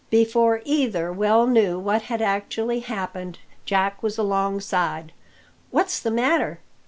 [0.09, 5.11] Before either well knew what had actually happened, Jack was alongside.
[5.69, 6.59] "What's the matter?